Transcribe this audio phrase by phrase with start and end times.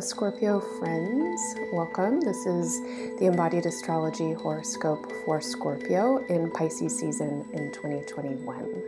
[0.00, 1.40] Scorpio friends.
[1.72, 2.20] Welcome.
[2.20, 2.80] This is
[3.18, 8.82] the Embodied Astrology horoscope for Scorpio in Pisces season in 2021.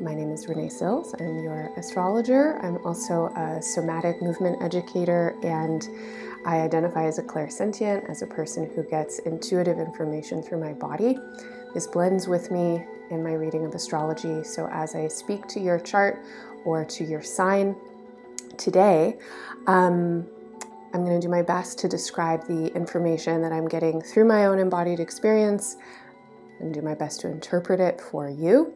[0.00, 1.14] My name is Renee Sills.
[1.20, 2.58] I'm your astrologer.
[2.62, 5.86] I'm also a somatic movement educator, and
[6.46, 11.18] I identify as a clairsentient, as a person who gets intuitive information through my body.
[11.74, 14.42] This blends with me in my reading of astrology.
[14.44, 16.24] So, as I speak to your chart
[16.64, 17.76] or to your sign,
[18.58, 19.18] today,
[19.66, 20.26] um,
[20.94, 24.46] I'm going to do my best to describe the information that I'm getting through my
[24.46, 25.76] own embodied experience
[26.60, 28.74] and do my best to interpret it for you.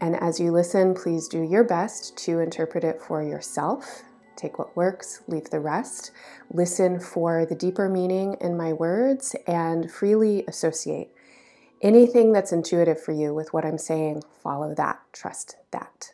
[0.00, 4.02] And as you listen, please do your best to interpret it for yourself.
[4.36, 6.12] Take what works, leave the rest.
[6.52, 11.10] Listen for the deeper meaning in my words and freely associate.
[11.82, 16.12] Anything that's intuitive for you with what I'm saying, follow that, trust that.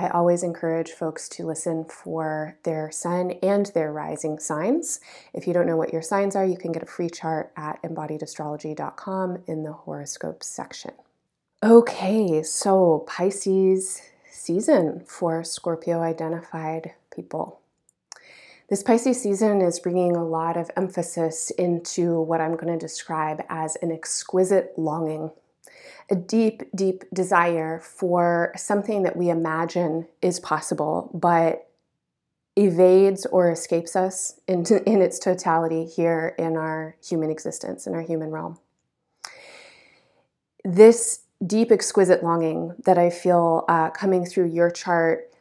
[0.00, 4.98] I always encourage folks to listen for their sun and their rising signs.
[5.34, 7.82] If you don't know what your signs are, you can get a free chart at
[7.82, 10.92] embodiedastrology.com in the horoscope section.
[11.62, 17.60] Okay, so Pisces season for Scorpio identified people.
[18.70, 23.42] This Pisces season is bringing a lot of emphasis into what I'm going to describe
[23.50, 25.32] as an exquisite longing
[26.10, 31.68] a deep, deep desire for something that we imagine is possible, but
[32.56, 38.02] evades or escapes us in, in its totality here in our human existence, in our
[38.02, 38.58] human realm.
[40.64, 45.32] This deep, exquisite longing that I feel uh, coming through your chart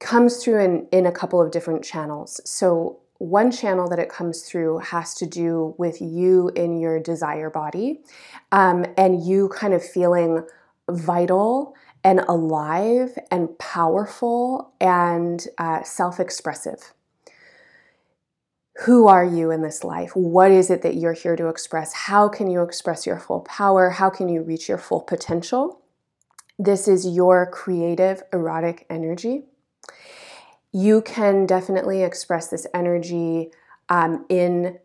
[0.00, 2.40] comes through in, in a couple of different channels.
[2.44, 7.50] So, one channel that it comes through has to do with you in your desire
[7.50, 8.00] body
[8.52, 10.46] um, and you kind of feeling
[10.88, 11.74] vital
[12.04, 16.92] and alive and powerful and uh, self expressive.
[18.84, 20.14] Who are you in this life?
[20.14, 21.92] What is it that you're here to express?
[21.92, 23.90] How can you express your full power?
[23.90, 25.82] How can you reach your full potential?
[26.60, 29.46] This is your creative, erotic energy
[30.72, 33.50] you can definitely express this energy
[33.88, 34.78] um, in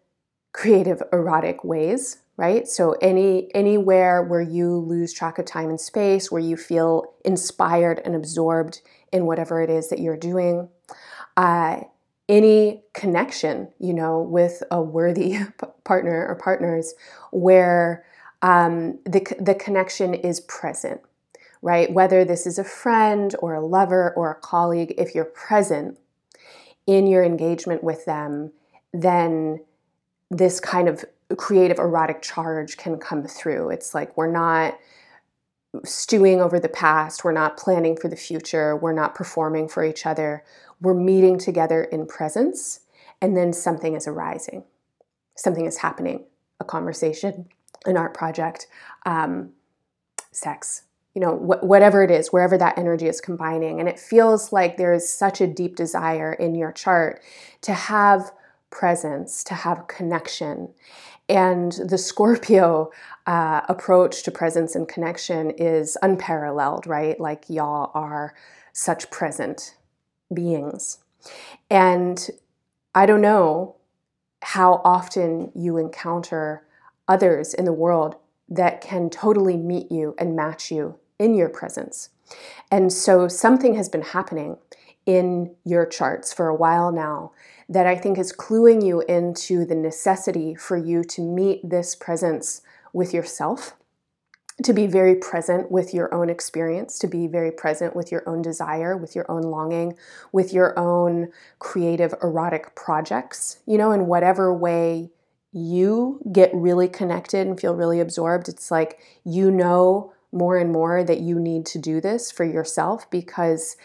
[0.53, 2.67] creative erotic ways right?
[2.67, 8.01] So any anywhere where you lose track of time and space where you feel inspired
[8.03, 10.69] and absorbed in whatever it is that you're doing
[11.37, 11.81] uh,
[12.29, 15.37] any connection you know with a worthy
[15.83, 16.93] partner or partners
[17.31, 18.05] where
[18.41, 21.01] um, the, the connection is present
[21.63, 21.91] right?
[21.91, 25.97] Whether this is a friend or a lover or a colleague, if you're present
[26.85, 28.51] in your engagement with them,
[28.91, 29.63] then
[30.29, 31.05] this kind of
[31.37, 33.69] creative erotic charge can come through.
[33.69, 34.77] It's like we're not
[35.85, 40.05] stewing over the past, we're not planning for the future, we're not performing for each
[40.05, 40.43] other.
[40.81, 42.81] We're meeting together in presence,
[43.21, 44.65] and then something is arising,
[45.35, 46.25] something is happening
[46.59, 47.47] a conversation,
[47.85, 48.67] an art project,
[49.05, 49.51] um,
[50.31, 53.79] sex, you know, wh- whatever it is, wherever that energy is combining.
[53.79, 57.21] And it feels like there is such a deep desire in your chart
[57.61, 58.31] to have
[58.69, 60.73] presence, to have connection.
[61.29, 62.91] And the Scorpio
[63.27, 67.19] uh, approach to presence and connection is unparalleled, right?
[67.19, 68.33] Like y'all are
[68.73, 69.77] such present
[70.33, 70.97] beings.
[71.69, 72.29] And
[72.95, 73.75] I don't know
[74.41, 76.65] how often you encounter
[77.07, 78.15] others in the world
[78.49, 82.09] that can totally meet you and match you in your presence.
[82.69, 84.57] And so something has been happening
[85.05, 87.31] in your charts for a while now
[87.69, 92.61] that I think is cluing you into the necessity for you to meet this presence
[92.91, 93.75] with yourself,
[94.63, 98.41] to be very present with your own experience, to be very present with your own
[98.41, 99.95] desire, with your own longing,
[100.31, 105.09] with your own creative erotic projects, you know, in whatever way
[105.53, 108.49] you get really connected and feel really absorbed.
[108.49, 113.09] It's like you know more and more that you need to do this for yourself
[113.09, 113.77] because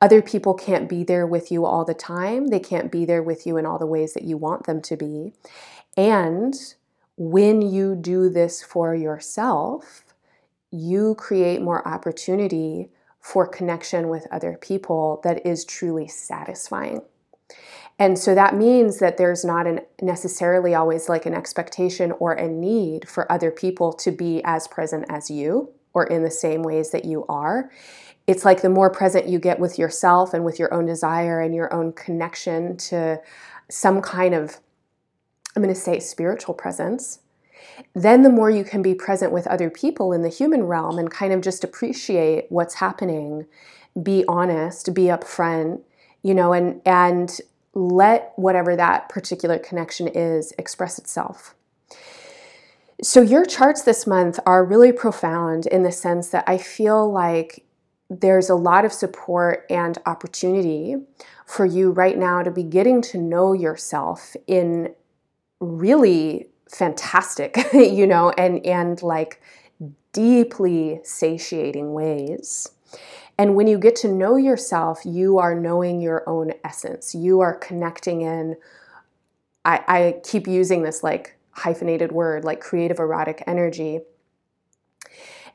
[0.00, 2.48] other people can't be there with you all the time.
[2.48, 4.96] They can't be there with you in all the ways that you want them to
[4.96, 5.32] be.
[5.96, 6.54] And
[7.16, 10.04] when you do this for yourself,
[10.70, 12.90] you create more opportunity
[13.20, 17.00] for connection with other people that is truly satisfying.
[17.98, 22.48] And so that means that there's not an necessarily always like an expectation or a
[22.48, 26.90] need for other people to be as present as you or in the same ways
[26.90, 27.70] that you are.
[28.26, 31.54] It's like the more present you get with yourself and with your own desire and
[31.54, 33.18] your own connection to
[33.70, 34.58] some kind of,
[35.56, 37.20] I'm going to say, spiritual presence,
[37.94, 41.10] then the more you can be present with other people in the human realm and
[41.10, 43.46] kind of just appreciate what's happening,
[44.02, 45.80] be honest, be upfront,
[46.22, 47.40] you know, and and
[47.72, 51.54] let whatever that particular connection is express itself.
[53.02, 57.64] So, your charts this month are really profound in the sense that I feel like
[58.08, 60.96] there's a lot of support and opportunity
[61.44, 64.94] for you right now to be getting to know yourself in
[65.60, 69.42] really fantastic, you know, and and like
[70.12, 72.70] deeply satiating ways.
[73.38, 77.14] And when you get to know yourself, you are knowing your own essence.
[77.14, 78.56] You are connecting in.
[79.66, 84.00] I, I keep using this like hyphenated word, like creative erotic energy.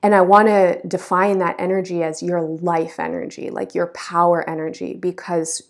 [0.03, 4.95] And I want to define that energy as your life energy, like your power energy,
[4.95, 5.61] because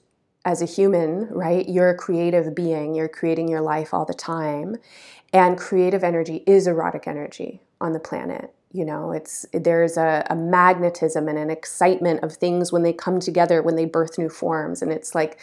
[0.45, 4.77] as a human, right, you're a creative being, you're creating your life all the time.
[5.33, 8.53] And creative energy is erotic energy on the planet.
[8.71, 13.19] You know, it's there's a, a magnetism and an excitement of things when they come
[13.19, 14.81] together, when they birth new forms.
[14.81, 15.37] And it's like,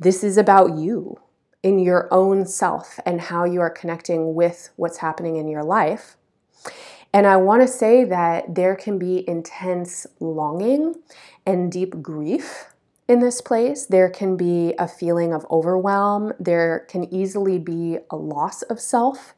[0.00, 1.20] this is about you
[1.64, 6.16] in your own self and how you are connecting with what's happening in your life.
[7.12, 10.96] And I want to say that there can be intense longing
[11.46, 12.66] and deep grief
[13.08, 13.86] in this place.
[13.86, 16.34] There can be a feeling of overwhelm.
[16.38, 19.34] There can easily be a loss of self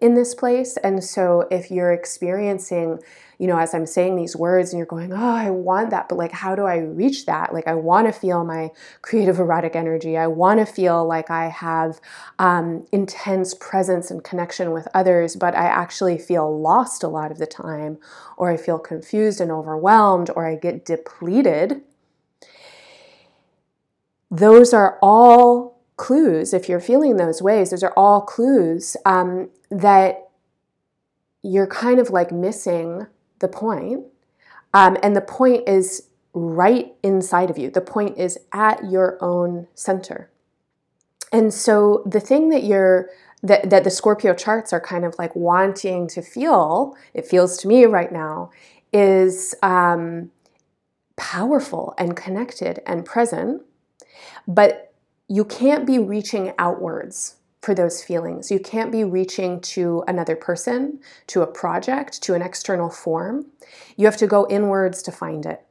[0.00, 0.76] in this place.
[0.78, 2.98] And so if you're experiencing,
[3.38, 6.18] you know, as I'm saying these words and you're going, oh, I want that, but
[6.18, 7.54] like, how do I reach that?
[7.54, 8.70] Like, I want to feel my
[9.00, 10.16] creative erotic energy.
[10.16, 12.00] I want to feel like I have
[12.40, 17.38] um, intense presence and connection with others, but I actually feel lost a lot of
[17.38, 17.98] the time,
[18.36, 21.82] or I feel confused and overwhelmed, or I get depleted.
[24.32, 30.28] Those are all clues, if you're feeling those ways, those are all clues um, that
[31.42, 33.06] you're kind of like missing
[33.40, 34.04] the point.
[34.74, 39.66] Um, and the point is right inside of you, the point is at your own
[39.74, 40.30] center.
[41.32, 43.10] And so the thing that you're
[43.42, 47.68] that, that the Scorpio charts are kind of like wanting to feel, it feels to
[47.68, 48.50] me right now,
[48.92, 50.32] is um,
[51.16, 53.62] powerful and connected and present.
[54.48, 54.92] But
[55.28, 58.50] you can't be reaching outwards for those feelings.
[58.50, 63.46] You can't be reaching to another person, to a project, to an external form.
[63.96, 65.64] You have to go inwards to find it.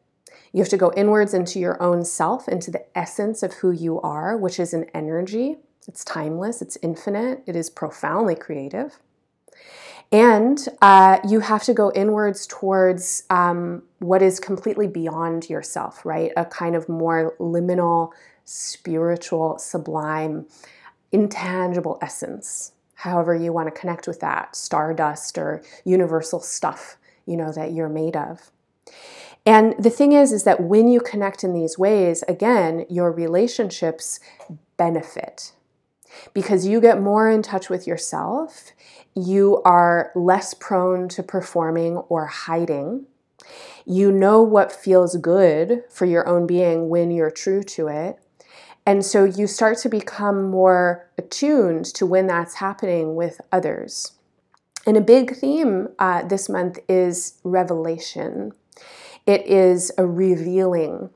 [0.51, 4.01] You have to go inwards into your own self, into the essence of who you
[4.01, 5.57] are, which is an energy.
[5.88, 9.00] It's timeless, it's infinite, it is profoundly creative.
[10.12, 16.31] And uh, you have to go inwards towards um, what is completely beyond yourself, right?
[16.38, 18.12] A kind of more liminal
[18.45, 20.45] spiritual, sublime,
[21.12, 27.51] intangible essence, however you want to connect with that, stardust or universal stuff, you know,
[27.51, 28.51] that you're made of.
[29.45, 34.19] And the thing is, is that when you connect in these ways, again, your relationships
[34.75, 35.54] benefit
[36.33, 38.71] because you get more in touch with yourself.
[39.15, 43.06] You are less prone to performing or hiding.
[43.86, 48.19] You know what feels good for your own being when you're true to it.
[48.88, 54.13] And so you start to become more attuned to when that's happening with others.
[54.86, 58.54] And a big theme uh, this month is revelation.
[59.26, 61.09] It is a revealing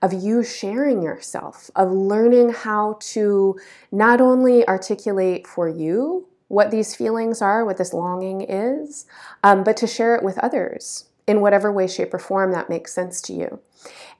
[0.00, 3.58] of you sharing yourself, of learning how to
[3.92, 9.04] not only articulate for you what these feelings are, what this longing is,
[9.44, 12.92] um, but to share it with others in whatever way, shape, or form that makes
[12.92, 13.60] sense to you.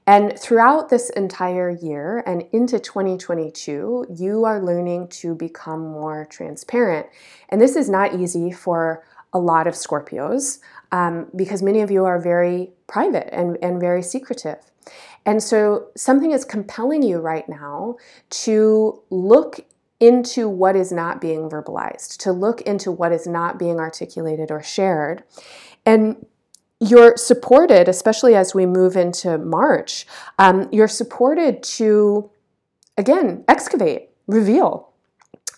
[0.07, 7.07] And throughout this entire year and into 2022, you are learning to become more transparent.
[7.49, 10.59] And this is not easy for a lot of Scorpios
[10.91, 14.57] um, because many of you are very private and, and very secretive.
[15.25, 17.97] And so something is compelling you right now
[18.31, 19.59] to look
[19.99, 24.63] into what is not being verbalized, to look into what is not being articulated or
[24.63, 25.23] shared.
[25.85, 26.25] And
[26.79, 30.07] you're supported, especially as we move into March,
[30.37, 32.29] um, you're supported to,
[32.97, 34.89] again, excavate, reveal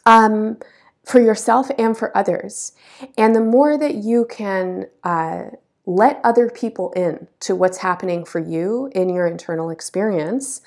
[0.06, 0.58] um,
[1.06, 2.74] for yourself and for others.
[3.18, 5.44] And the more that you can uh,
[5.86, 10.62] let other people in to what's happening for you in your internal experience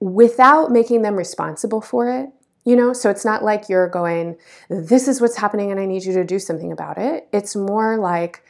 [0.00, 2.28] without making them responsible for it,
[2.64, 4.36] you know, so it's not like you're going,
[4.68, 7.28] this is what's happening and I need you to do something about it.
[7.32, 8.44] It's more like,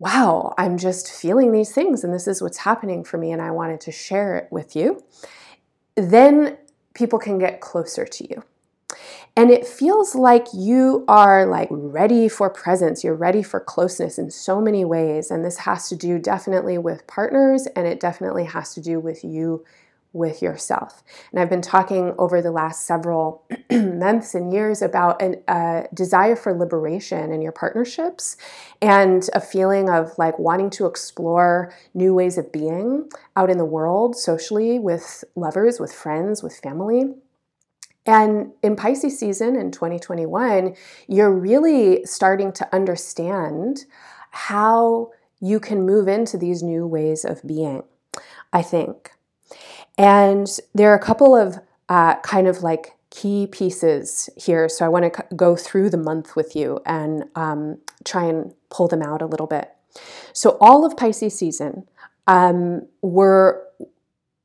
[0.00, 3.50] wow, I'm just feeling these things and this is what's happening for me and I
[3.50, 5.04] wanted to share it with you,
[5.94, 6.56] then
[6.94, 8.42] people can get closer to you.
[9.36, 14.30] And it feels like you are like ready for presence, you're ready for closeness in
[14.30, 15.30] so many ways.
[15.30, 19.22] And this has to do definitely with partners and it definitely has to do with
[19.22, 19.64] you
[20.12, 21.02] with yourself.
[21.30, 26.34] And I've been talking over the last several months and years about a uh, desire
[26.34, 28.36] for liberation in your partnerships
[28.82, 33.64] and a feeling of like wanting to explore new ways of being out in the
[33.64, 37.14] world, socially, with lovers, with friends, with family.
[38.06, 40.74] And in Pisces season in 2021,
[41.06, 43.84] you're really starting to understand
[44.30, 47.82] how you can move into these new ways of being,
[48.52, 49.12] I think.
[50.00, 51.58] And there are a couple of
[51.90, 54.66] uh, kind of like key pieces here.
[54.66, 58.88] So I want to go through the month with you and um, try and pull
[58.88, 59.70] them out a little bit.
[60.32, 61.86] So, all of Pisces season,
[62.26, 63.60] um, we're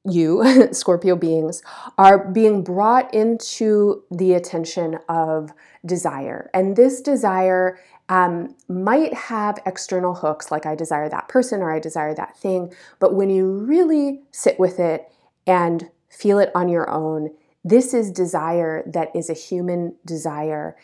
[0.04, 0.44] you,
[0.74, 1.64] Scorpio beings,
[1.98, 5.52] are being brought into the attention of
[5.86, 6.50] desire.
[6.54, 11.80] And this desire um, might have external hooks, like I desire that person or I
[11.80, 12.74] desire that thing.
[13.00, 15.10] But when you really sit with it
[15.46, 17.32] and feel it on your own,
[17.64, 20.76] this is desire that is a human desire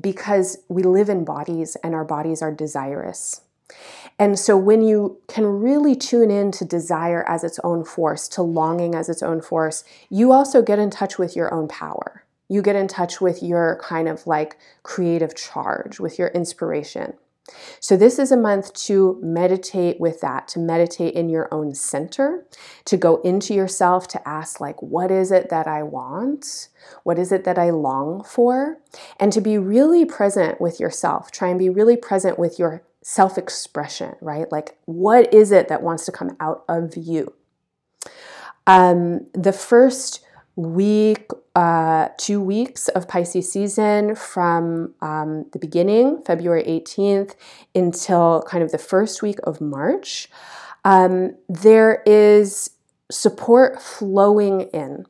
[0.00, 3.42] because we live in bodies and our bodies are desirous.
[4.18, 8.42] And so when you can really tune in to desire as its own force, to
[8.42, 12.24] longing as its own force, you also get in touch with your own power.
[12.48, 17.14] You get in touch with your kind of like creative charge, with your inspiration.
[17.80, 22.46] So, this is a month to meditate with that, to meditate in your own center,
[22.84, 26.68] to go into yourself, to ask, like, what is it that I want?
[27.04, 28.78] What is it that I long for?
[29.18, 31.30] And to be really present with yourself.
[31.30, 34.50] Try and be really present with your self expression, right?
[34.52, 37.32] Like, what is it that wants to come out of you?
[38.66, 40.22] Um, the first
[40.58, 47.36] week, uh, two weeks of Pisces season from um, the beginning, February 18th,
[47.76, 50.28] until kind of the first week of March,
[50.84, 52.70] um, there is
[53.08, 55.06] support flowing in.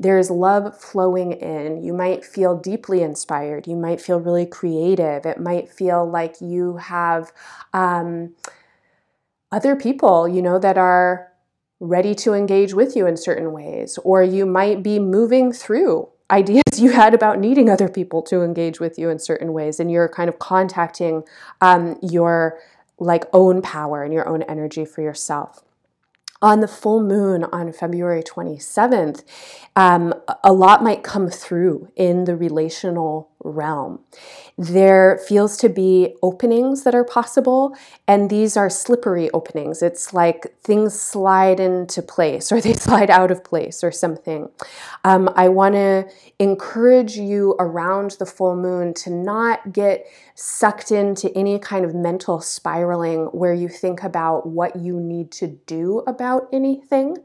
[0.00, 1.80] There's love flowing in.
[1.84, 3.68] You might feel deeply inspired.
[3.68, 5.24] You might feel really creative.
[5.26, 7.32] It might feel like you have
[7.72, 8.34] um,
[9.52, 11.27] other people, you know, that are
[11.80, 13.98] ready to engage with you in certain ways.
[14.04, 18.80] Or you might be moving through ideas you had about needing other people to engage
[18.80, 19.80] with you in certain ways.
[19.80, 21.22] And you're kind of contacting
[21.60, 22.58] um, your
[22.98, 25.62] like own power and your own energy for yourself
[26.40, 29.24] on the full moon on February 27th,
[29.74, 34.00] um, a lot might come through in the relational realm.
[34.56, 37.76] There feels to be openings that are possible,
[38.06, 39.82] and these are slippery openings.
[39.82, 44.48] It's like things slide into place or they slide out of place or something.
[45.04, 51.36] Um, I want to encourage you around the full moon to not get sucked into
[51.36, 56.48] any kind of mental spiraling where you think about what you need to do about
[56.52, 57.16] anything,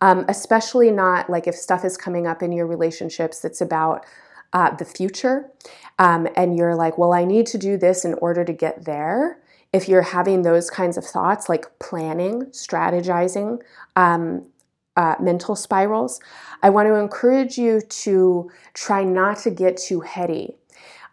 [0.00, 4.04] um, especially not like if stuff is coming up in your relationships that's about
[4.52, 5.50] uh, the future,
[5.98, 9.38] um, and you're like, well, I need to do this in order to get there.
[9.72, 13.62] If you're having those kinds of thoughts, like planning, strategizing,
[13.96, 14.46] um,
[14.96, 16.20] uh, mental spirals,
[16.62, 20.56] I want to encourage you to try not to get too heady.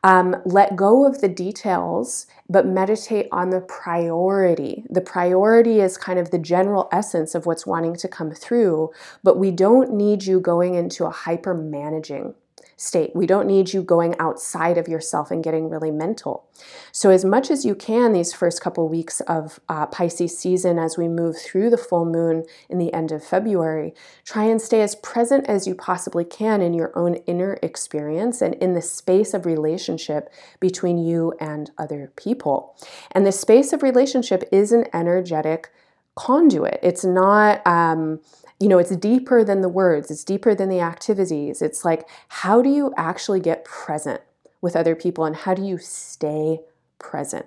[0.03, 4.83] Um, let go of the details, but meditate on the priority.
[4.89, 8.91] The priority is kind of the general essence of what's wanting to come through,
[9.23, 12.33] but we don't need you going into a hyper managing
[12.79, 13.11] state.
[13.13, 16.47] We don't need you going outside of yourself and getting really mental.
[16.93, 20.97] So, as much as you can, these first couple weeks of uh, Pisces season, as
[20.97, 23.93] we move through the full moon in the end of February,
[24.23, 28.55] try and stay as present as you possibly can in your own inner experience and
[28.55, 30.31] in the space of relationship
[30.61, 32.77] between you and other people.
[33.11, 35.69] And the space of relationship is an energetic
[36.15, 36.79] conduit.
[36.81, 37.65] It's not.
[37.67, 38.21] Um,
[38.59, 41.61] you know, it's deeper than the words, it's deeper than the activities.
[41.61, 44.21] It's like, how do you actually get present
[44.61, 46.59] with other people and how do you stay
[46.97, 47.45] present?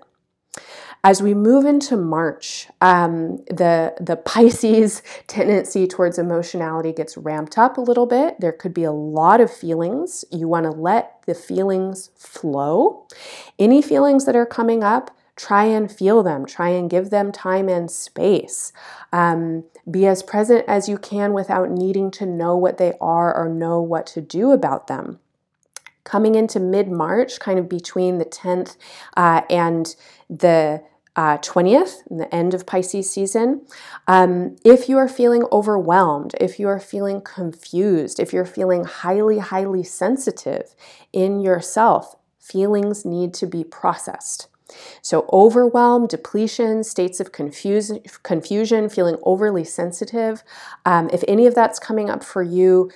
[1.05, 7.77] As we move into March, um, the, the Pisces tendency towards emotionality gets ramped up
[7.77, 8.39] a little bit.
[8.41, 10.25] There could be a lot of feelings.
[10.31, 13.07] You want to let the feelings flow.
[13.59, 15.11] Any feelings that are coming up,
[15.43, 18.73] try and feel them, try and give them time and space.
[19.13, 23.49] Um, be as present as you can without needing to know what they are or
[23.49, 25.19] know what to do about them.
[26.05, 28.77] Coming into mid March, kind of between the 10th
[29.17, 29.97] uh, and
[30.31, 30.85] the
[31.17, 33.63] uh, 20th, the end of Pisces season.
[34.07, 39.39] Um, if you are feeling overwhelmed, if you are feeling confused, if you're feeling highly,
[39.39, 40.77] highly sensitive
[41.13, 44.47] in yourself, feelings need to be processed.
[45.03, 50.43] So, overwhelm, depletion, states of confuse, confusion, feeling overly sensitive.
[50.85, 52.91] Um, if any of that's coming up for you,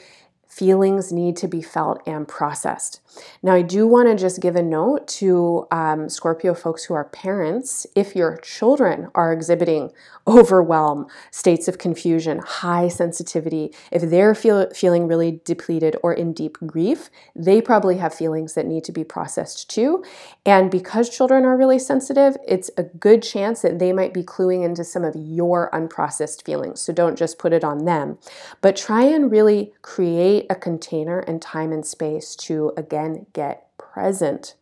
[0.49, 3.00] feelings need to be felt and processed.
[3.42, 7.04] Now, I do want to just give a note to um, Scorpio folks who are
[7.04, 7.87] parents.
[7.94, 9.92] If your children are exhibiting
[10.26, 16.58] overwhelm, states of confusion, high sensitivity, if they're feel, feeling really depleted or in deep
[16.66, 20.02] grief, they probably have feelings that need to be processed too.
[20.44, 24.64] And because children are really sensitive, it's a good chance that they might be cluing
[24.64, 26.80] into some of your unprocessed feelings.
[26.80, 28.18] So don't just put it on them,
[28.61, 34.54] but try and really create a container and time and space to, again, get present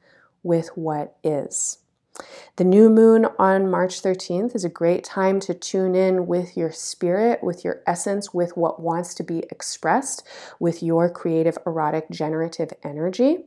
[0.42, 1.78] with what is.
[2.56, 6.70] The new moon on March 13th is a great time to tune in with your
[6.70, 10.24] spirit, with your essence, with what wants to be expressed,
[10.60, 13.38] with your creative, erotic, generative energy.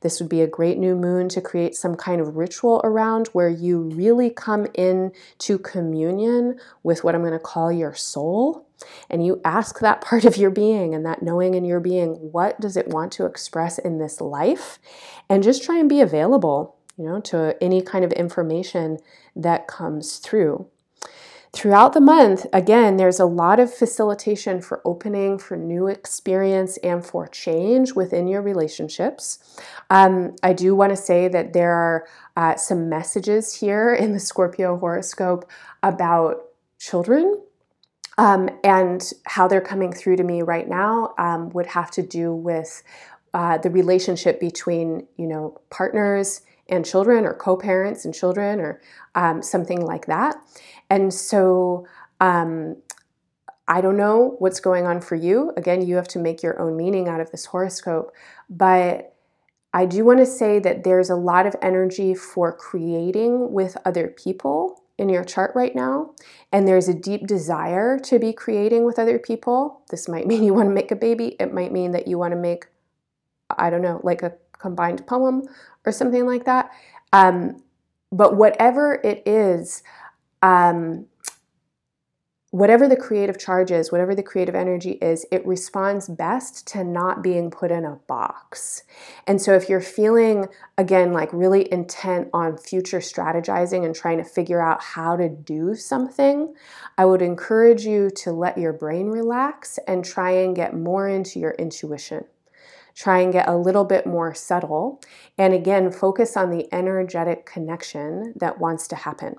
[0.00, 3.50] This would be a great new moon to create some kind of ritual around where
[3.50, 8.65] you really come in to communion with what I'm going to call your soul.
[9.08, 12.60] And you ask that part of your being and that knowing in your being, what
[12.60, 14.78] does it want to express in this life?
[15.28, 18.98] And just try and be available you know, to any kind of information
[19.34, 20.66] that comes through.
[21.52, 27.04] Throughout the month, again, there's a lot of facilitation for opening, for new experience, and
[27.04, 29.58] for change within your relationships.
[29.88, 32.06] Um, I do want to say that there are
[32.36, 35.48] uh, some messages here in the Scorpio horoscope
[35.82, 36.42] about
[36.78, 37.40] children
[38.18, 42.34] um, and how they're coming through to me right now um, would have to do
[42.34, 42.82] with
[43.34, 48.80] uh, the relationship between, you know, partners and children or co-parents and children or
[49.14, 50.36] um, something like that.
[50.90, 51.86] And so
[52.20, 52.76] um,
[53.68, 55.52] i don't know what's going on for you.
[55.56, 58.12] Again you have to make your own meaning out of this horoscope.
[58.48, 59.14] But
[59.74, 64.08] i do want to say that there's a lot of energy for creating with other
[64.08, 66.14] people in your chart right now,
[66.52, 69.82] and there's a deep desire to be creating with other people.
[69.90, 72.32] This might mean you want to make a baby, it might mean that you want
[72.32, 72.66] to make,
[73.50, 75.42] I don't know, like a combined poem
[75.84, 76.70] or something like that.
[77.12, 77.62] Um,
[78.10, 79.82] but whatever it is,
[80.42, 81.06] um,
[82.56, 87.22] whatever the creative charge is, whatever the creative energy is, it responds best to not
[87.22, 88.82] being put in a box.
[89.26, 90.46] And so if you're feeling,
[90.78, 95.74] again, like really intent on future strategizing and trying to figure out how to do
[95.74, 96.54] something,
[96.96, 101.38] I would encourage you to let your brain relax and try and get more into
[101.38, 102.24] your intuition
[102.94, 105.02] try and get a little bit more subtle.
[105.36, 109.36] And again, focus on the energetic connection that wants to happen.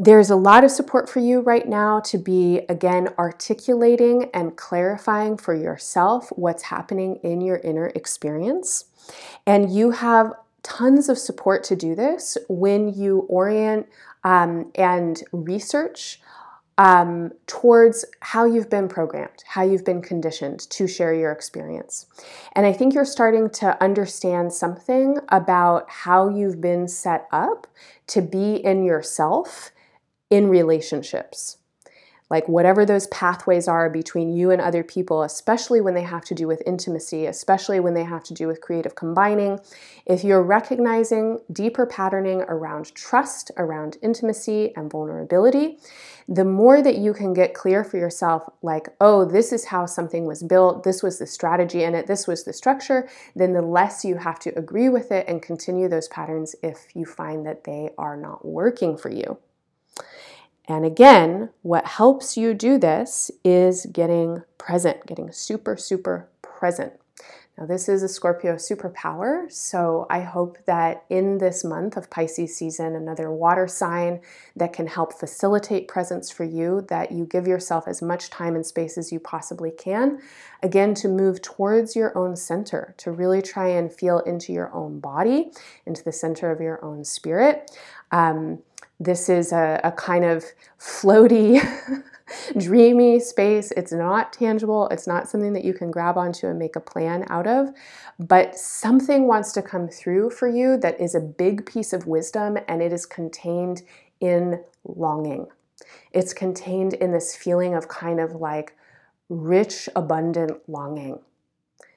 [0.00, 5.36] There's a lot of support for you right now to be, again, articulating and clarifying
[5.36, 8.84] for yourself what's happening in your inner experience.
[9.44, 13.88] And you have tons of support to do this when you orient
[14.22, 16.20] um, and research
[16.76, 22.06] um, towards how you've been programmed, how you've been conditioned to share your experience.
[22.52, 27.66] And I think you're starting to understand something about how you've been set up
[28.06, 29.72] to be in yourself
[30.30, 31.58] in relationships
[32.30, 36.34] like whatever those pathways are between you and other people, especially when they have to
[36.34, 39.58] do with intimacy, especially when they have to do with creative combining,
[40.04, 45.78] if you're recognizing deeper patterning around trust, around intimacy and vulnerability,
[46.28, 50.26] the more that you can get clear for yourself, like, oh, this is how something
[50.26, 54.04] was built, this was the strategy in it, this was the structure, then the less
[54.04, 57.90] you have to agree with it and continue those patterns if you find that they
[57.96, 59.38] are not working for you.
[60.68, 66.92] And again, what helps you do this is getting present, getting super, super present.
[67.58, 72.56] Now, this is a Scorpio superpower, so I hope that in this month of Pisces
[72.56, 74.20] season, another water sign
[74.54, 78.64] that can help facilitate presence for you, that you give yourself as much time and
[78.64, 80.20] space as you possibly can.
[80.62, 85.00] Again, to move towards your own center, to really try and feel into your own
[85.00, 85.50] body,
[85.84, 87.72] into the center of your own spirit.
[88.12, 88.60] Um,
[89.00, 90.44] this is a, a kind of
[90.78, 91.60] floaty,
[92.58, 93.70] dreamy space.
[93.72, 94.88] It's not tangible.
[94.88, 97.70] It's not something that you can grab onto and make a plan out of.
[98.18, 102.58] But something wants to come through for you that is a big piece of wisdom
[102.66, 103.82] and it is contained
[104.20, 105.46] in longing.
[106.12, 108.76] It's contained in this feeling of kind of like
[109.28, 111.20] rich, abundant longing.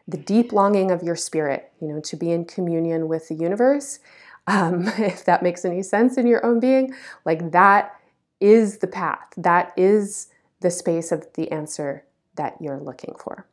[0.07, 3.99] The deep longing of your spirit, you know, to be in communion with the universe
[4.47, 6.93] um, if that makes any sense in your own being.
[7.25, 7.95] Like that
[8.39, 10.27] is the path, that is
[10.61, 13.45] the space of the answer that you're looking for.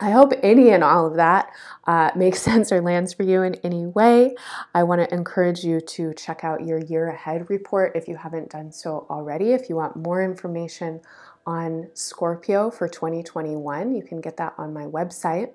[0.00, 1.50] I hope any and all of that
[1.86, 4.34] uh, makes sense or lands for you in any way.
[4.74, 8.50] I want to encourage you to check out your year ahead report if you haven't
[8.50, 9.52] done so already.
[9.52, 11.00] If you want more information
[11.48, 13.94] on Scorpio for 2021.
[13.94, 15.54] You can get that on my website.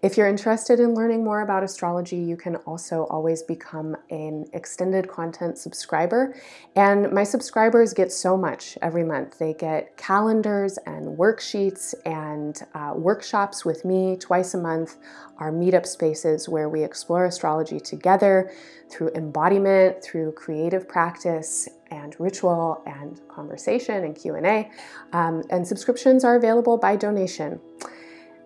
[0.00, 5.08] If you're interested in learning more about astrology, you can also always become an extended
[5.08, 6.36] content subscriber.
[6.76, 9.40] And my subscribers get so much every month.
[9.40, 14.96] They get calendars and worksheets and uh, workshops with me twice a month,
[15.38, 18.52] our meetup spaces where we explore astrology together
[18.90, 24.68] through embodiment, through creative practice, and ritual and conversation and q&a
[25.12, 27.60] um, and subscriptions are available by donation.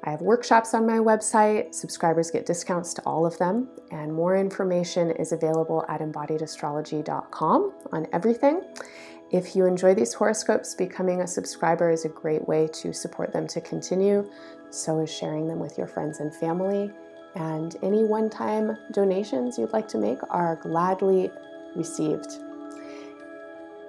[0.04, 1.74] I have workshops on my website.
[1.74, 8.06] Subscribers get discounts to all of them and more information is available at embodiedastrology.com on
[8.12, 8.62] everything.
[9.32, 13.48] If you enjoy these horoscopes becoming a subscriber is a great way to support them
[13.48, 14.30] to continue.
[14.70, 16.92] So is sharing them with your friends and family.
[17.34, 21.30] And any one time donations you'd like to make are gladly
[21.74, 22.45] received.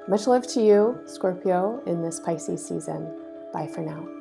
[0.08, 3.14] Much love to you, Scorpio, in this Pisces season.
[3.52, 4.17] Bye for now.